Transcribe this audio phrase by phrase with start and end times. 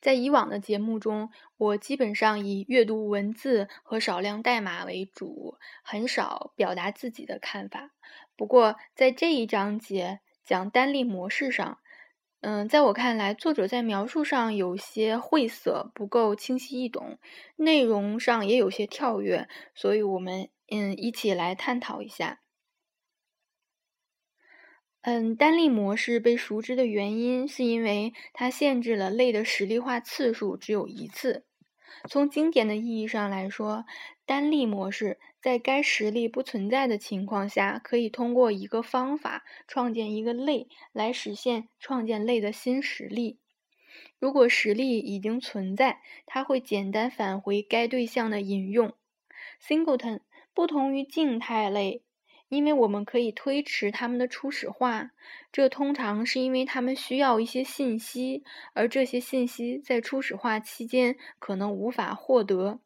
[0.00, 7.90] 在以往的节目中，我基本上以阅读文字和少量代码为主，很少表达自己的看法。
[8.36, 11.78] 不过，在这一章节讲单例模式上，
[12.40, 17.18] 嗯，在我看来，作者在描述上有些晦涩，不够清晰易懂，
[17.56, 22.40] 内容上也有些跳跃，所以我们嗯一起来探讨一下。
[25.02, 31.44] 嗯，单例模式被熟知的原因，是因为它限制了类的实例化次数只有一次。
[32.08, 33.84] 从经典的意义上来说，
[34.26, 43.38] 单例模式在该实例不存在的情况下，可以通过一个方法创建一个类，来实现创建类的新实例。
[44.18, 48.92] 如果实例已经存在，它会简单返回该对象的引用。
[49.62, 50.20] Singleton
[50.52, 52.02] 不同于静态类。
[52.48, 55.10] 因为我们可以推迟它们的初始化，
[55.52, 62.80] 这通常是因为它们需要一些信息，而这些信息在初始化期间可能无法获得。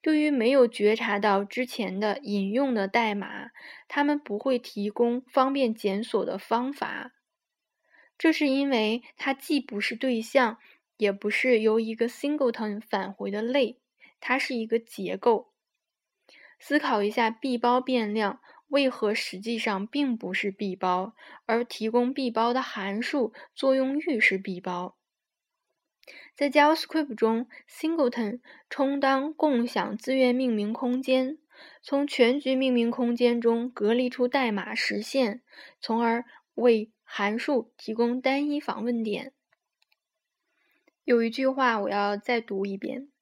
[0.00, 3.50] 对于没有觉察到之前的引用的代码，
[3.88, 7.12] 它们不会提供方便检索的方法。
[8.16, 10.58] 这是因为它既不是对象，
[10.98, 13.80] 也不是由一个 singleton 返回的类，
[14.20, 15.50] 它是一个结构。
[16.60, 18.38] 思考一下闭包变量。
[18.74, 21.14] 为何实际上并不是闭包，
[21.46, 24.96] 而提供闭包的函数作用域是闭包？
[26.34, 31.38] 在 JavaScript 中，Singleton 充当共享资源命名空间，
[31.82, 35.44] 从全局命名空间中隔离出代码实现，
[35.80, 39.32] 从而为函数提供单一访问点。
[41.04, 43.13] 有一句话我要再读一遍。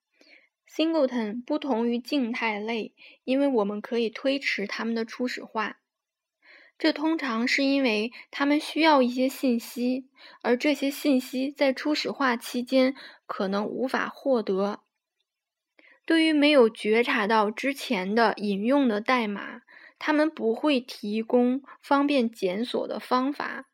[0.74, 5.80] Singleton 不同于静态类，因为我们可以推迟它们的初始化。
[6.78, 10.08] 这通常是因为它们需要一些信息，
[10.40, 14.80] 而这些信息在初始化期间可能无法获得。
[16.06, 19.60] 对于没有觉察到之前的引用的代码，
[19.98, 23.68] 它们不会提供方便检索的方法。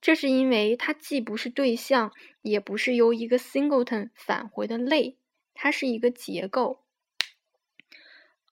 [0.00, 5.18] 这是因为它既不是对象，也不是由一个 Singleton 返回的类。
[5.54, 6.80] 它是一个结构，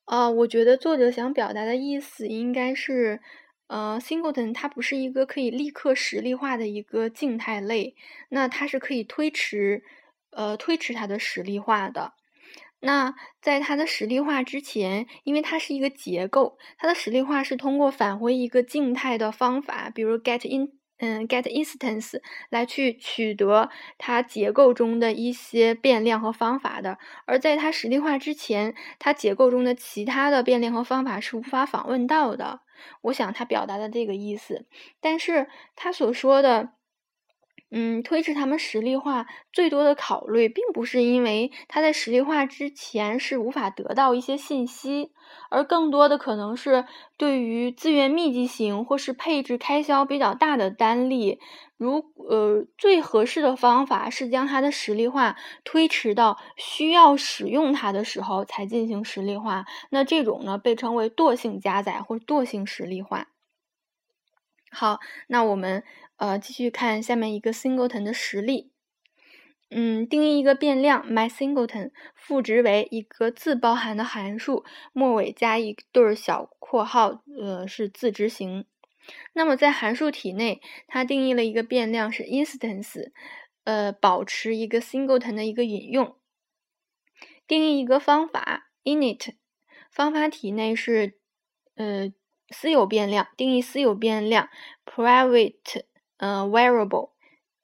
[0.05, 3.21] 呃，我觉得作者想表达的意思应该是，
[3.67, 7.95] 呃，singleton 它不是一个可以立刻实例化的一个静态类，
[8.31, 9.83] 那它是可以推迟，
[10.31, 12.15] 呃，推迟它的实例化的。
[12.81, 20.78] 那在它的实例化之前，因为它是一个结构，它的实例化是通过返回一个静态的方法，比如 get in。
[21.01, 22.21] 嗯，get instance
[22.51, 32.61] 来去取得它结构中的一些变量和方法的，而在它实例化之前，它结构中的其他的变量和方法是无法访问到的。
[33.03, 34.67] 我想他表达的这个意思，
[35.01, 36.71] 但是他所说的。
[37.71, 45.13] 嗯，推迟他们实例化最多的考虑，并不是因为他在实例化之前是无法得到一些信息，
[45.51, 46.87] 而更多的可能是
[47.19, 51.39] 对于资源密集型或是配置开销比较大的单例，
[51.77, 59.67] 如呃最合适的方法是将它的实例化推迟到需要使用它的时候才进行实例化。
[59.91, 63.29] 那这种呢被称为惰性加载或惰性实例化。
[64.71, 64.99] 好，
[65.29, 65.85] 那我们。
[66.19, 68.71] 呃，继续看下面一个 singleton 的实例。
[69.71, 78.65] 嗯，定义一个变量 my singleton，赋值为一个自包含的函数，末尾加一对小括号，呃，是自执行。
[79.35, 83.11] 那么在函数体内，它定义了一个变量是 instance，
[83.65, 86.17] 呃，保持一个 singleton 的一个引用。
[87.47, 89.35] 定义一个方法 init，
[89.91, 91.19] 方法体内是
[91.75, 92.13] 呃
[92.51, 94.49] 私有变量，定义私有变量
[94.87, 95.85] private。
[96.19, 97.11] 呃，variable，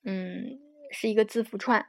[0.04, 0.58] 嗯，
[0.90, 1.86] 是一个字符串，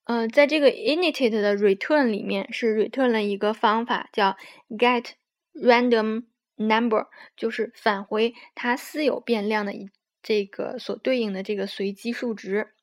[0.06, 4.36] 呃，在这个 init 的 return 里面是 return 了一个方法叫
[4.70, 5.12] get
[5.54, 6.24] random
[6.56, 7.06] number，
[7.36, 9.92] 就是返回它私有变量的一。
[10.28, 12.74] 这个所对应的这个随机数值。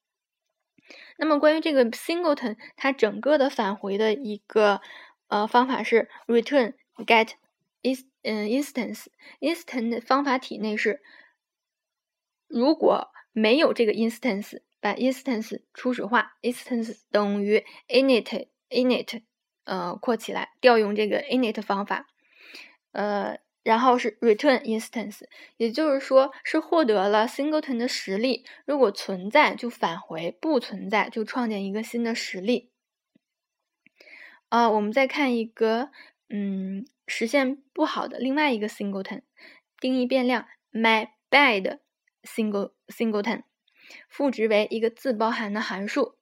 [1.19, 4.81] 那么关于这个 singleton，它整个的返回的一个
[5.29, 7.33] 呃方法是 return get
[7.83, 9.09] is 嗯 instance
[9.41, 11.03] instance 方法体内是
[12.49, 19.23] 如果没有这个 instance，把 instance 初始化，instance 等于 init init
[19.65, 22.07] 呃括起来调用这个 init 方法，
[22.93, 25.23] 呃然后是 return instance，
[25.57, 28.45] 也就是说是获得了 singleton 的实例。
[28.67, 32.71] 如果存在就返回，不存在就创建一个新的实例。
[34.51, 35.91] 啊，我们再看一个，
[36.29, 39.23] 嗯，实现不好的另外一个 singleton，
[39.81, 41.81] 定义变量 my bad
[42.23, 43.43] single singleton，
[44.09, 46.19] 赋值为一个自包含的函数，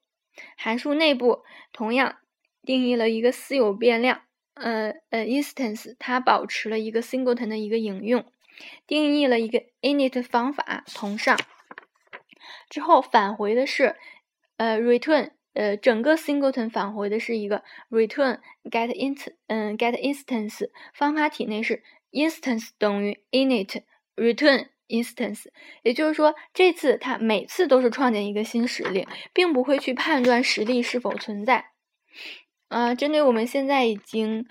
[0.57, 2.19] 函数内部同样
[2.63, 4.23] 定义了一个私有变量。
[4.55, 8.25] 呃呃，instance 它保持了一个 singleton 的一个引用，
[8.85, 11.37] 定义了一个 init 方法同上，
[12.69, 13.95] 之后返回的是
[14.57, 23.81] 呃 return 呃整个 singleton 返回的是一个 return get int 嗯 get instance 方法体内是 instance 等于 init
[24.15, 25.45] return instance，
[25.81, 31.72] 也就是说这次它每次都是创建一个新实例，并不会去判断实例是否存在。
[32.73, 34.47] 呃，针对我们现在已经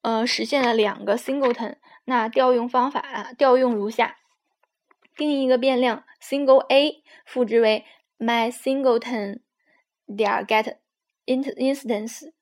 [0.00, 1.76] 呃实现了两个 singleton，
[2.06, 4.16] 那调用方法啊，调用如下：
[5.14, 7.84] 定义一个变量 single a，赋值为
[8.18, 9.40] my singleton
[10.06, 10.78] 点 get
[11.26, 12.32] int instance；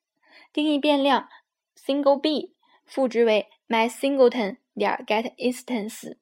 [0.52, 1.28] 定义变量
[1.76, 2.54] single b，
[2.86, 6.16] 赋值为 my singleton 点 get instance。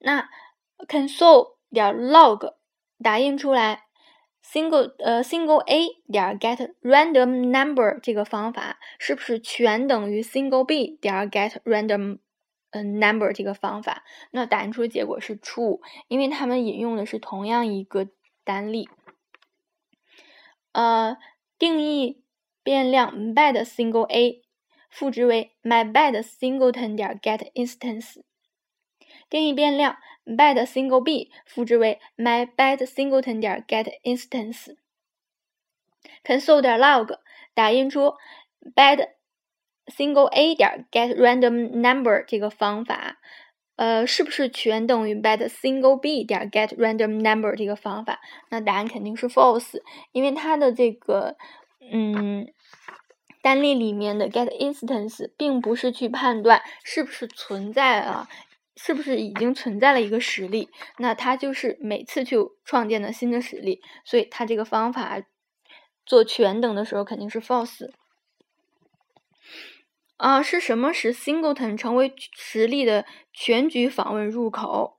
[0.00, 0.28] 那
[0.86, 2.56] console 点 log
[3.02, 3.85] 打印出来。
[4.52, 12.18] Single 呃 single a 点 get random number 这个方法是不是全等于 single b 点 get random
[12.70, 14.04] 嗯 number 这个方法？
[14.32, 18.08] 那打印出的结果是 true，因为它们引用的是同样一个
[18.44, 18.88] 单例。
[20.72, 21.16] 呃，
[21.58, 22.22] 定义
[22.62, 24.42] 变量 bad single a
[24.90, 28.20] 赋值为 my bad singleton 点 get instance。
[29.28, 34.76] 定义变量 bad single b 复制为 my bad singleton 点 get instance。
[36.24, 37.18] console 点 log
[37.54, 38.14] 打印出
[38.74, 39.08] bad
[39.86, 43.18] single a 点 get random number 这个方法，
[43.76, 48.20] 呃，是不是全等于 bad single b 点 get random number 这个方法？
[48.50, 49.80] 那答案肯定是 false，
[50.12, 51.36] 因为它的这个
[51.92, 52.48] 嗯
[53.42, 58.28] 单例里面的 get instance 并不是去判断是不是存在了。
[58.76, 60.68] 是不是已经存在了一个实例？
[60.98, 65.22] 那它就是每次去创建的新的实例，所以它这个方法
[66.04, 67.90] 做全等的时候肯定是 false。
[70.16, 74.98] 啊，是什么使 singleton 成为实例的全局访问入口？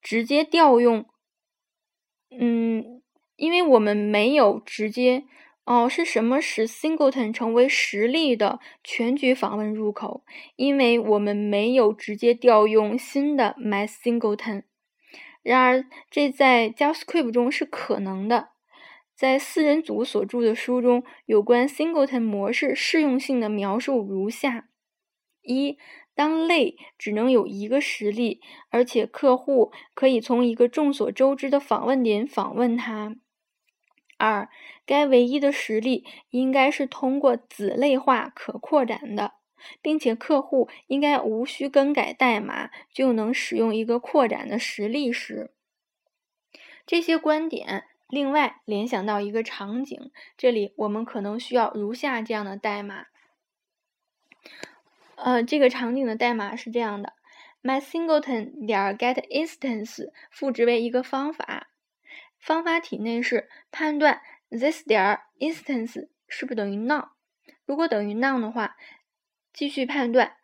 [0.00, 1.06] 直接调用，
[2.30, 3.02] 嗯，
[3.36, 5.24] 因为我们没有直接。
[5.66, 10.22] 哦，是什么使 singleton 成为实例的全局访问入口？
[10.54, 14.62] 因为我们没有直接调用新的 my singleton。
[15.42, 18.50] 然而，这在 JavaScript 中是可能的。
[19.14, 24.68] 在四人组所著的书中，有关 singleton 模式适用性的描述如下：
[25.42, 25.78] 一，
[26.14, 28.40] 当类只能有一个实例，
[28.70, 33.16] 而且客户可以从一个众所周知的访问点访问它。
[34.18, 34.48] 二，
[34.84, 39.32] 该唯一的实例应该是通过子类化可扩展的，
[39.82, 45.52] 并且客户应该无需更改代码就能使用一个扩展的实例时。
[46.86, 53.06] 这些观点另外联想到一个场景，这里我们可能需要如下这样的代码。
[55.16, 57.14] 呃，这个场景的代码是这样的
[57.62, 61.68] ：my singleton 点 get instance 赋值为一个方法。
[62.46, 67.08] 方法体内是判断 this 点 instance 是不是等于 none，
[67.64, 68.76] 如果等于 none 的话，
[69.52, 70.36] 继续判断，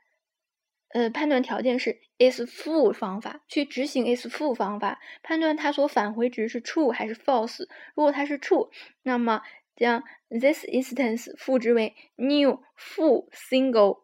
[0.88, 7.68] 呃，判断条件是 is full 方法，去执行 is full 方法，判断它所返回值是 true 还是 false。
[7.94, 8.68] 如果它是 true，
[9.04, 9.40] 那么
[9.76, 14.02] 将 this instance 赋值为 new full single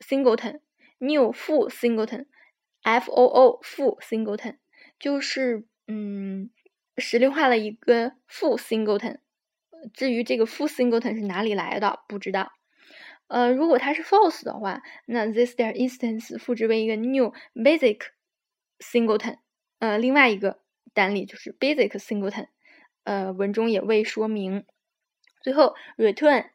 [0.00, 4.58] singleton，new full singleton，f o o full singleton，
[4.98, 6.50] 就是嗯。
[7.02, 9.18] 实例化了一个 full singleton，
[9.92, 12.52] 至于这个 full singleton 是哪里来的，不知道。
[13.26, 17.98] 呃，如果它是 false 的话，那 this 点 instance 复制为一个 new basic
[18.78, 19.38] singleton。
[19.78, 20.60] 呃，另外一个
[20.94, 22.48] 单例就是 basic singleton。
[23.04, 24.64] 呃，文中也未说明。
[25.42, 26.50] 最后 return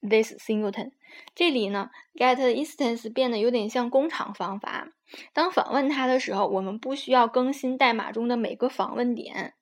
[0.00, 0.92] this singleton。
[1.34, 4.92] 这里呢，get instance 变得有点像工厂方法。
[5.32, 9.54] 当访问它的时候，我们不需要更新代码中的每个访问点。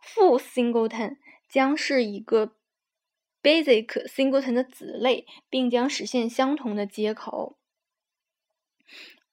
[0.00, 1.16] 负 singleton
[1.48, 2.52] 将是一个
[3.42, 7.56] basic singleton 的子类，并将实现相同的接口。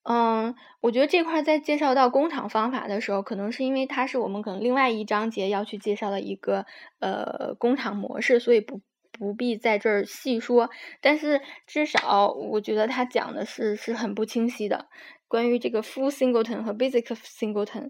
[0.04, 6.68] 嗯，我觉得这块在介绍到工厂方法的时候，可能是因为它是我们可能另外一章节要去介绍的一个
[7.00, 8.82] 呃工厂模式，所以不
[9.12, 10.70] 不必在这儿细说。
[11.02, 14.88] 但是至少我觉得他讲的是是很不清晰的，
[15.28, 17.90] 关于这个 full singleton 和 basic singleton。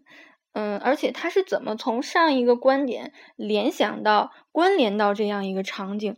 [0.57, 6.15] 嗯，而且他是怎么从上一个观点联想到关联到这样一个场景？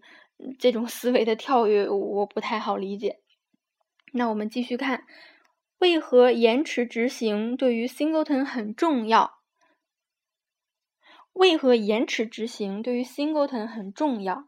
[0.59, 3.19] 这种思维的跳跃，我不太好理解。
[4.13, 5.05] 那我们继续看，
[5.79, 9.39] 为何延迟执行对于 singleton 很重要？
[11.33, 14.47] 为何延迟执行对于 singleton 很重要？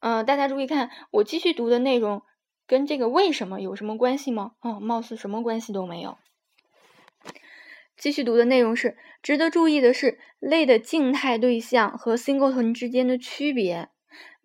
[0.00, 2.22] 嗯，大家注意看，我继续读的内容
[2.66, 4.56] 跟这个为什么有什么关系吗？
[4.60, 6.18] 哦，貌似什么关系都没有。
[7.96, 13.88] 继续读的内容是：值得注意的是，类的静态对象和 singleton 之间的区别。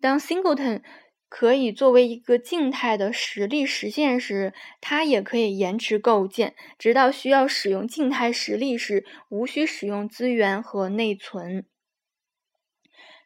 [0.00, 0.82] 当 singleton
[1.28, 11.66] 可以作为一个静态的实例实现时，它也可以延迟构建，直到需要使用静态实例时，无需使用资源和内存。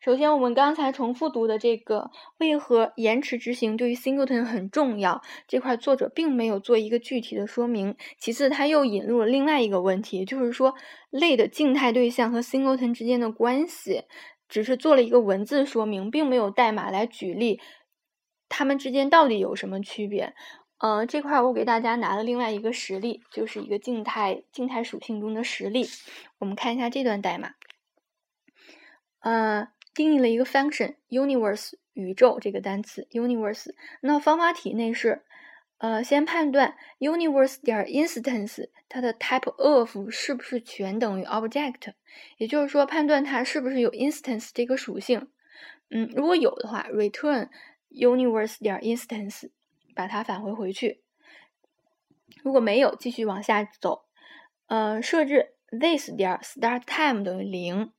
[0.04, 7.94] 首先，我们刚才重复读的这个为何延迟执行对于 singleton 很重要这块，作者并没有做一个具体的说明。
[8.18, 10.74] 其次，他又引入了另外一个问题，就是说
[11.08, 14.02] 类的静态对象和 singleton 之间的关系，
[14.48, 17.60] 只是做了一个文字说明，并没有代码来举例，
[18.48, 20.34] 它们之间到底有什么区别？
[20.78, 25.86] 呃，这块我给大家拿了另外一个实例，就是一个静态静态属性中的实例。
[26.40, 27.52] 我们看一下这段代码，
[29.20, 29.68] 呃。
[29.94, 35.22] 定义了一个 function universe 宇宙这个单词 universe，那方法体内是，
[35.78, 41.92] 呃，先判断 universe 点 instance 它的 type of 是不是全等于 object，
[42.38, 45.28] 也就是说判断它是不是有 instance 这个属性。
[45.90, 47.50] 嗯，如果有的话，return
[47.90, 49.50] universe 点 instance
[49.94, 51.02] 把它返回回去。
[52.42, 54.06] 如果没有，继续往下走，
[54.68, 57.92] 呃，设置 this 点 start time 等于零。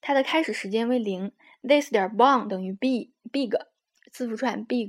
[0.00, 3.50] 它的开始时间为零，this 点 bound 等于 b big
[4.12, 4.88] 字符串 big，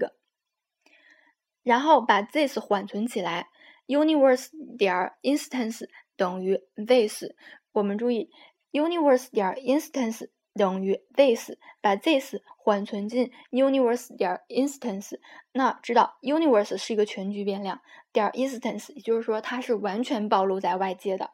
[1.63, 3.50] 然后把 this 缓存起来
[3.88, 7.25] ，universe 点 instance 等于 this，
[7.74, 8.30] 我们注意
[8.72, 11.51] universe 点 instance 等于 this，
[11.82, 15.20] 把 this 缓存进 universe 点 instance，
[15.51, 21.32] 那知道 universe 是一个全局变量，点 instance 也就是说它是完全暴露在外界的。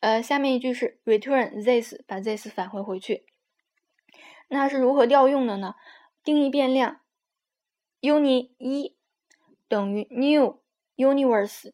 [0.00, 3.26] 呃，下面一句是 return this，把 this 返回回去。
[4.48, 5.74] 那是如何调用的呢？
[6.24, 7.00] 定义变量
[8.00, 8.96] uni 一
[9.68, 10.60] 等于 new
[10.96, 11.72] universe，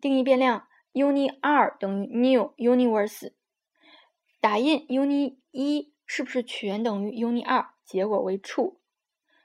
[0.00, 3.32] 定义变量 uni 二等于 new universe，
[4.40, 7.70] 打印 uni 一是不是全等于 uni 二？
[7.84, 8.76] 结果为 true。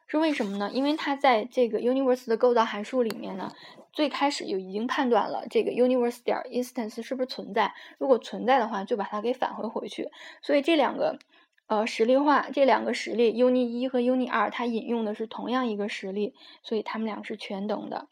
[0.07, 0.71] 是为什么呢？
[0.73, 3.51] 因为它在这个 universe 的构造函数里面呢，
[3.91, 7.73] 最开始就已经判断了这个 universe 点 instance 是不是存在。
[7.97, 10.09] 如果存在的话，就把它给返回回去。
[10.41, 11.19] 所以这两个
[11.67, 16.33] 呃实例化，这两个实例 uni 一和 uni 二，它引用的是同样一个实例，
[16.63, 18.07] 所以它们俩是全等的。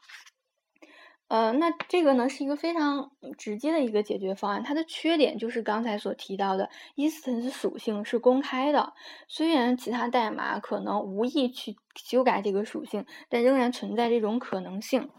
[1.28, 4.64] 呃，那这个呢是一个非常直接的一个解决方案。
[4.64, 8.94] 它的缺点就是刚才所提到的，instance 属性是公开的。
[9.28, 15.10] 虽然其他代码可能无意去修改这个属性，但仍然存在这种可能性。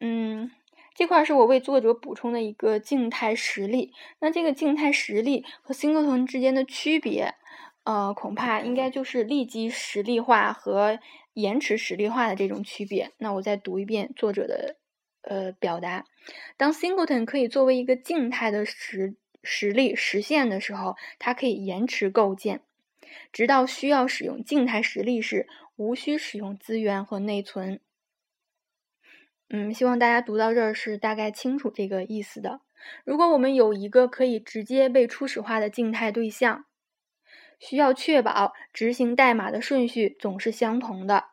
[0.00, 0.50] 嗯，
[0.92, 3.92] 这块是我为作者补充的一个静态实例。
[4.18, 7.32] 那这个静态实例和 singleton 之间的区别，
[7.84, 10.98] 呃，恐怕应该就是立即实例化和
[11.34, 13.12] 延迟实例化的这种区别。
[13.18, 14.76] 那我再读一遍作者的。
[15.26, 16.04] 呃，表达
[16.58, 22.62] 当 singleton 可以作为一个静态的实实例实现的时候，它可以延迟构建，
[23.32, 27.80] 直到需要使用静态实例时，无需使用资源和内存。
[29.48, 32.60] 嗯，希望大家读到这儿是大概清楚这个意思的。
[33.04, 36.66] 如果我们有一个可以直接被初始化的静态对象，
[37.58, 41.24] 需要确保执行代码的顺序总是相同的。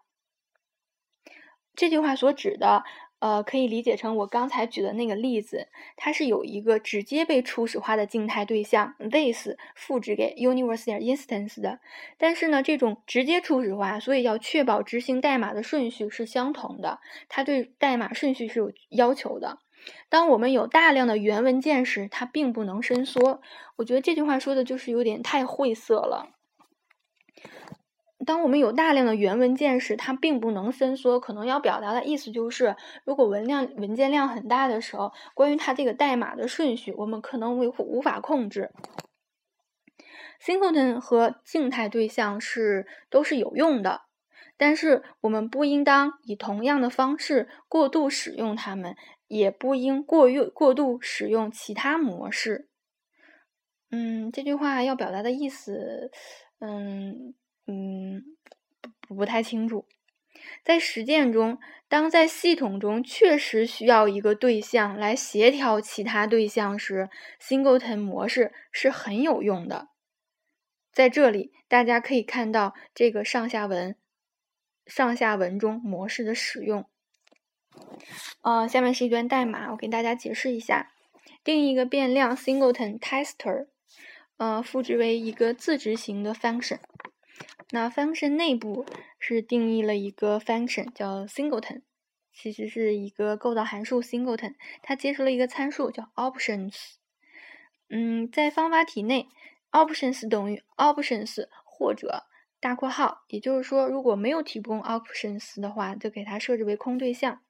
[1.76, 2.84] 这句话所指的。
[3.22, 11.80] 呃，可以理解成我刚才举的那个例子，它是有一个直接被初始化的静态对象 this 复制给 universe 点 instance 的，
[12.18, 17.00] 但是呢，这种直接初始化，所以要确保执行代码的顺序是相同的，
[17.30, 19.60] 它对代码顺序是有要求的。
[20.10, 23.42] 当我们有大量的原文件时，它并不能伸缩。
[23.75, 26.30] 我觉得这句话说的就是有点太晦涩了。
[28.25, 31.20] 当我们有大量的原文件时，它并不能伸缩。
[31.20, 38.72] 可能要表达的意思就是，如果文量文件量很大的时候，关于它这个代码的顺序，我们可能维护无法控制。
[40.40, 44.01] singleton 和静态对象是都是有用的，
[44.58, 48.96] 但是我们不应当以同样的方式过度使用它们，
[49.28, 52.68] 也不应过用过度使用其他模式。
[53.90, 56.12] 嗯，这句话要表达的意思，
[56.60, 57.34] 嗯。
[57.72, 58.24] 嗯
[59.08, 59.86] 不太清楚。
[60.63, 67.10] 在实践中，当在系统中确实需要一个对象来协调其他对象时
[67.40, 69.90] ，singleton 模式是很有用的。
[70.92, 73.96] 在这里，大家可以看到这个上下文，
[74.86, 76.86] 上下文中模式的使用。
[78.42, 80.92] 呃，下面是一段代码，我给大家解释一下：
[81.44, 83.68] 定义一个变量 singleton tester，
[84.38, 86.80] 呃，赋值为一个自执行的 function。
[87.72, 88.86] 那 function 内部
[89.18, 91.82] 是定义了一个 function 叫 singleton，
[92.34, 96.75] 其实是一个构造函数 singleton，它接收了一个参数叫 options。
[97.90, 99.28] 嗯，在方法体内
[99.72, 102.25] ，options 等于 options 或者
[102.60, 107.42] 大括号，也就是说，如果没有提供 options 的话，就给它设置为空对象。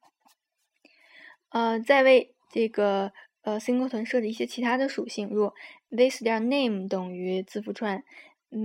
[1.48, 3.12] 呃，再为这个
[3.42, 5.52] 呃 singleton 设置一些其他的属性，如
[5.90, 8.02] this 点 name 等于字符串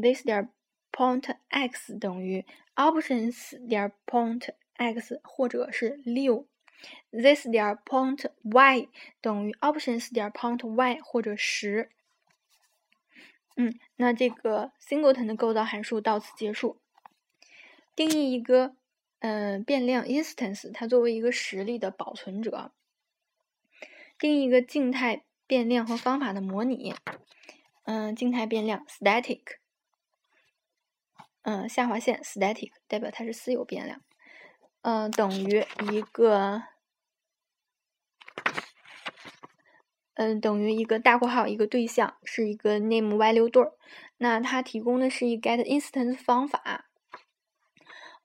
[0.01, 0.49] ，this 点
[0.97, 2.43] point x 等于
[2.75, 6.47] options 点 point x 或者是六
[7.11, 8.87] ，this 点 point y
[9.21, 11.91] 等于 options 点 point y 或者十。
[13.55, 16.79] 嗯，那这个 singleton 的构造函数到此结束。
[17.95, 18.75] 定义一个
[19.19, 22.71] 嗯变量 instance，它作为一个实例的保存者。
[24.17, 26.95] 定义一个静态变量和方法的模拟。
[27.83, 29.57] 嗯，静态变量 static。
[31.49, 34.01] 嗯，下划线 static 代表它是私有变量，
[34.81, 36.61] 嗯，等于一个，
[40.15, 43.71] 嗯，等于一个大括号一个对象是一个 name value 对儿，
[44.17, 46.89] 那它提供的是一 get instance 方法，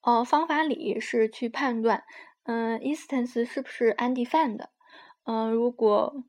[0.01, 2.03] 呃，方法里是去判断，
[2.43, 4.67] 嗯，instance 是不是 undefined，
[5.23, 6.25] 嗯，如果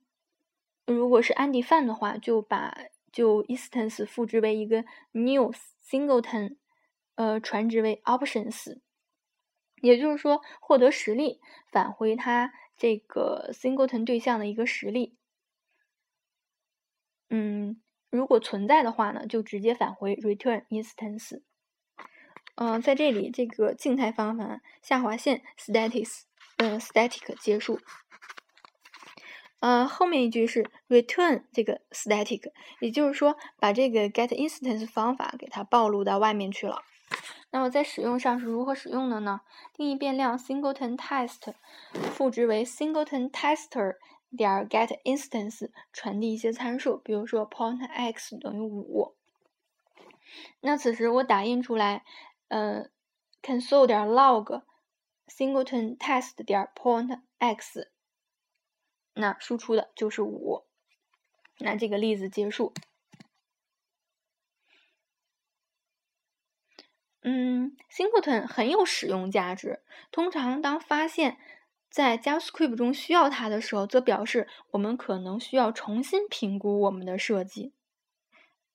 [0.86, 2.78] 如果是 undefined 的话，就把
[3.12, 5.52] 就 instance 复制为一个 new
[5.84, 6.58] singleton。
[7.16, 8.80] 呃，传值为 options，
[9.82, 11.40] 也就是说，获得实例，
[11.72, 15.18] 返回它这个 singleton 对象的一个实例。
[17.30, 21.42] 嗯，如果存在的话呢，就直接返回 return instance。
[22.56, 26.24] 嗯，在这里，这个静态方法下划线 static，
[26.58, 27.80] 呃，static 结束。
[29.60, 36.84] 呃，后面一句是 return 这个 static，也就是说，把这个 get instance 方法给它暴露到外面去了。
[37.52, 39.42] 那么在使用上是如何使用的呢？
[39.74, 41.54] 定义变量 singleton test，
[41.94, 43.98] 赋值为 singleton tester
[44.36, 49.16] 点 get instance，传递一些参数，比如说 point x 等于五。
[50.62, 52.04] 那此时我打印出来，
[52.48, 52.88] 呃
[53.42, 54.64] ，console 点 log
[55.28, 57.92] singleton test 点 point x，
[59.14, 60.64] 那输出的就是五。
[61.60, 62.74] 那这个例子结束。
[67.26, 69.82] 嗯，singleton 很有使用价值。
[70.12, 71.38] 通常，当发现，
[71.90, 77.74] 在 JavaScript 中需要它的时候，则表示我们可能需要重新评估我们的设计。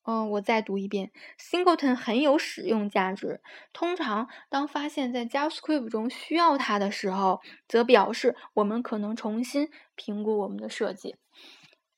[0.05, 3.43] 嗯，我再读一遍：singleton 很有使用价值。
[3.73, 11.17] 通常，当发现，在 JavaScript 中需要它的时候，则表示我们可能重新评估我们的设计。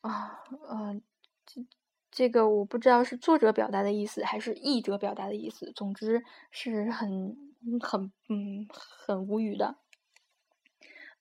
[0.01, 1.03] 啊，嗯。
[2.11, 7.37] 这个我不知道是作者表达的意思还是译者表达的意思，总之是很
[7.81, 9.77] 很嗯很无语的。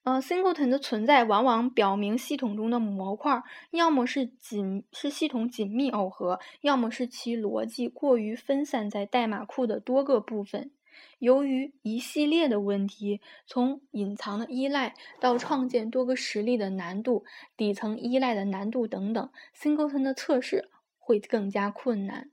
[0.02, 10.70] 呃，singleton 的存在往往表明系统中的模块要么是紧是系统紧密耦合，要么是其逻辑过于分散在代码库的多个部分。
[11.18, 17.24] 由于一系列的问题，从隐藏的依赖到创建多个实例的难度、
[17.56, 20.70] 底层依赖的难度等等，singleton 的测试。
[21.10, 22.30] 会更加困难。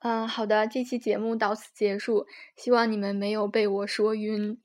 [0.00, 2.26] 嗯，好的，这期节目到此结束，
[2.56, 4.60] 希望你们没有被我说晕。